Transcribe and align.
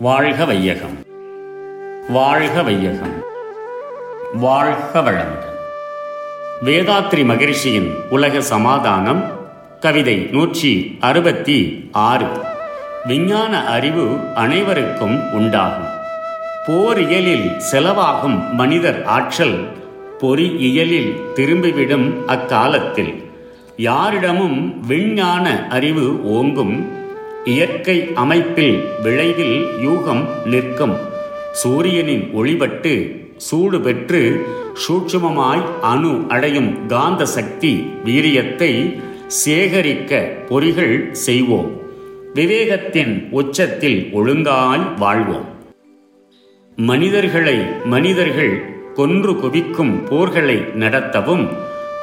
வாழ்க 0.00 0.44
வையகம். 0.44 1.04
வாழ்க 2.08 2.62
வையகம். 2.62 3.22
வாழ்க 4.34 5.00
வளமுடன். 5.00 5.58
வேதாத்ரி 6.64 7.24
மகிழ்ச்சியின் 7.24 7.94
உலக 8.10 8.40
சமாதானம் 8.40 9.24
கவிதை 9.80 10.28
நூற்றி 10.32 10.96
அறுபத்தி 11.00 11.88
ஆறு. 11.92 12.26
விஞ்ஞான 13.04 13.66
அறிவு 13.66 14.16
அனைவருக்கும் 14.34 15.32
உண்டாகும். 15.32 15.88
போரியலில் 16.66 17.62
செலவாகும் 17.72 18.50
மனிதர் 18.52 19.04
ஆற்றல் 19.04 19.68
பொறியியலில் 20.20 21.14
திரும்பிவிடும் 21.34 22.24
அக்காலத்தில். 22.24 23.30
யாரிடமும் 23.76 24.86
விஞ்ஞான 24.86 25.66
அறிவு 25.70 26.24
ஓங்கும் 26.24 26.99
இயற்கை 27.44 28.08
அமைப்பில் 28.14 28.84
விளைவில் 29.02 29.66
யூகம் 29.80 30.28
நிற்கும். 30.44 30.96
சூரியனின் 31.52 32.30
ஒளிபட்டு 32.36 33.20
சூடு 33.36 33.80
பெற்று 33.80 34.46
சூட்சுமமாய் 34.74 35.62
அணு 35.80 36.24
அடையும் 36.28 36.86
காந்த 36.86 37.26
சக்தி 37.26 37.92
வீரியத்தை 38.04 39.00
சேகரிக்க 39.26 40.32
பொறிகள் 40.48 41.10
செய்வோம். 41.10 41.80
விவேகத்தின் 42.34 43.28
உச்சத்தில் 43.30 44.08
ஒழுங்காய் 44.12 44.94
வாழ்வோம். 44.96 45.48
மனிதர்களை 46.76 47.58
மனிதர்கள் 47.84 48.62
கொன்று 48.94 49.36
குவிக்கும் 49.36 50.06
போர்களை 50.06 50.56
நடத்தவும் 50.56 51.48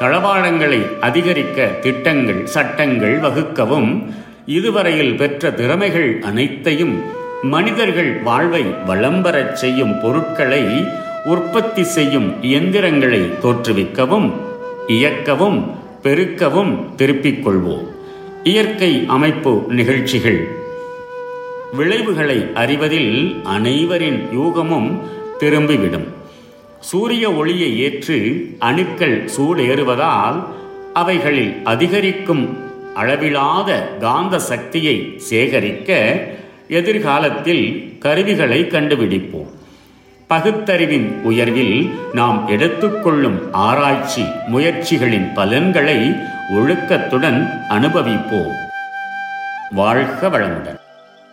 தளவாடங்களை 0.00 1.00
அதிகரிக்க 1.00 1.66
திட்டங்கள் 1.66 2.46
சட்டங்கள் 2.46 3.20
வகுக்கவும் 3.20 4.14
இதுவரையில் 4.46 5.14
பெற்ற 5.14 5.50
திறமைகள் 5.50 6.20
அனைத்தையும் 6.22 7.02
மனிதர்கள் 7.42 8.20
வாழ்வை 8.22 8.62
வளம்பரச் 8.62 9.52
செய்யும் 9.52 10.00
பொருட்களை 10.00 10.84
உற்பத்தி 11.24 11.82
செய்யும் 11.82 12.42
இயந்திரங்களை 12.42 13.20
தோற்றுவிக்கவும் 13.20 14.32
இயக்கவும் 14.88 15.70
பெருக்கவும் 16.02 16.94
திருப்பிக் 16.94 17.48
கொள்வோம். 17.48 17.86
இயற்கை 18.42 19.04
அமைப்பு 19.08 19.64
நிகழ்ச்சிகள். 19.68 20.48
விளைவுகளை 21.72 22.46
அறிவதில் 22.54 23.36
அனைவரின் 23.44 24.28
யூகமும் 24.32 25.00
திரும்பிவிடும். 25.40 26.06
சூரிய 26.80 27.32
ஒளியை 27.32 27.78
ஏற்று 27.78 28.48
அணுக்கள் 28.58 29.30
சூடேறுவதால் 29.36 30.42
அவைகளில் 30.92 31.56
அதிகரிக்கும் 31.64 32.65
அளவிலாத 32.96 33.70
காந்த 34.00 34.36
சக்தியை 34.50 34.96
சேகரிக்க 35.28 35.90
எதிர்காலத்தில் 36.78 37.64
கருவிகளை 37.98 38.60
கண்டுபிடிப்போம் 38.66 39.50
பகுத்தறிவின் 40.30 41.08
உயர்வில் 41.22 41.76
நாம் 42.12 42.38
எடுத்துக்கொள்ளும் 42.54 43.36
ஆராய்ச்சி 43.66 44.24
முயற்சிகளின் 44.48 45.28
பலன்களை 45.34 45.98
ஒழுக்கத்துடன் 46.56 47.40
அனுபவிப்போம் 47.76 48.54
வாழ்க 49.74 50.28
வளமுடன் 50.28 50.80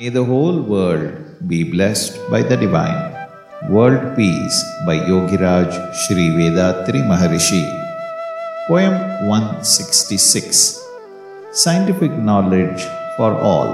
May 0.00 0.10
the 0.10 0.24
whole 0.24 0.58
world 0.64 1.06
be 1.48 1.60
blessed 1.66 2.16
by 2.30 2.40
the 2.42 2.56
divine. 2.56 2.98
World 3.68 4.04
Peace 4.16 4.58
by 4.86 4.96
Yogiraj 5.08 5.70
Sri 5.94 6.26
Vedatri 6.30 7.00
Maharishi. 7.04 7.62
Poem 8.68 8.94
166 9.30 10.60
Scientific 11.62 12.12
Knowledge 12.12 12.82
for 13.16 13.34
All. 13.34 13.70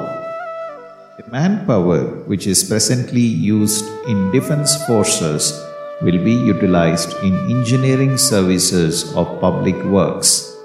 The 1.19 1.31
manpower 1.31 1.99
which 2.31 2.47
is 2.47 2.65
presently 2.65 3.21
used 3.21 3.85
in 4.09 4.31
defense 4.33 4.73
forces 4.87 5.53
will 6.01 6.17
be 6.25 6.33
utilized 6.33 7.13
in 7.23 7.35
engineering 7.51 8.17
services 8.17 9.15
of 9.15 9.39
public 9.39 9.77
works. 9.85 10.57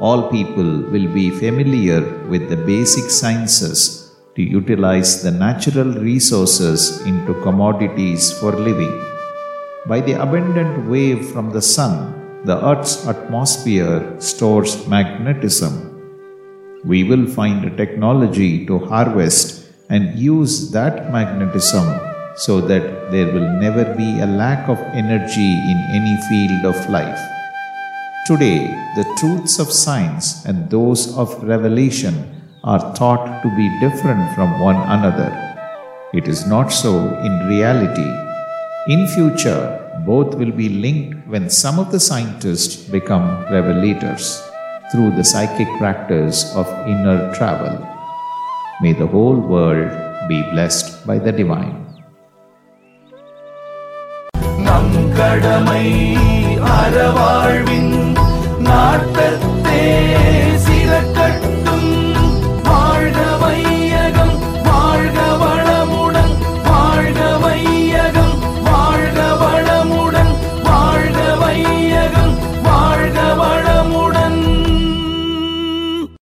All 0.00 0.28
people 0.28 0.82
will 0.90 1.06
be 1.20 1.30
familiar 1.30 2.00
with 2.26 2.48
the 2.48 2.56
basic 2.56 3.10
sciences 3.10 4.16
to 4.34 4.42
utilize 4.42 5.22
the 5.22 5.30
natural 5.30 5.92
resources 6.10 7.00
into 7.06 7.40
commodities 7.42 8.32
for 8.40 8.50
living. 8.50 8.94
By 9.86 10.00
the 10.00 10.20
abundant 10.20 10.90
wave 10.90 11.28
from 11.30 11.50
the 11.50 11.62
sun, 11.62 11.94
the 12.44 12.58
earth's 12.70 13.06
atmosphere 13.06 14.16
stores 14.18 14.84
magnetism. 14.88 15.95
We 16.86 17.02
will 17.02 17.26
find 17.26 17.64
a 17.64 17.76
technology 17.76 18.64
to 18.66 18.78
harvest 18.78 19.72
and 19.90 20.16
use 20.16 20.70
that 20.70 21.10
magnetism 21.10 21.86
so 22.36 22.60
that 22.60 23.10
there 23.10 23.26
will 23.32 23.48
never 23.64 23.84
be 23.96 24.20
a 24.20 24.26
lack 24.26 24.68
of 24.68 24.78
energy 24.94 25.50
in 25.72 25.78
any 25.98 26.16
field 26.28 26.64
of 26.64 26.88
life. 26.88 27.18
Today, 28.24 28.68
the 28.94 29.04
truths 29.18 29.58
of 29.58 29.72
science 29.72 30.44
and 30.44 30.70
those 30.70 31.12
of 31.18 31.42
revelation 31.42 32.14
are 32.62 32.94
thought 32.94 33.42
to 33.42 33.48
be 33.56 33.80
different 33.80 34.32
from 34.36 34.60
one 34.60 34.76
another. 34.76 35.32
It 36.14 36.28
is 36.28 36.46
not 36.46 36.68
so 36.68 36.94
in 37.18 37.48
reality. 37.48 38.10
In 38.86 39.08
future, 39.08 39.82
both 40.06 40.36
will 40.36 40.52
be 40.52 40.68
linked 40.68 41.26
when 41.26 41.50
some 41.50 41.80
of 41.80 41.90
the 41.90 41.98
scientists 41.98 42.76
become 42.76 43.44
revelators 43.46 44.45
through 44.91 45.11
the 45.11 45.23
psychic 45.23 45.67
practice 45.79 46.55
of 46.55 46.67
inner 46.87 47.33
travel. 47.33 47.75
May 48.81 48.93
the 48.93 49.07
whole 49.07 49.39
world 49.53 49.91
be 50.27 50.39
blessed 50.53 51.07
by 51.07 51.17
the 51.19 51.31
divine. 51.31 51.75
நம் 54.67 54.95
கடமை 55.17 55.85
அறவாழ்வின் 56.77 57.24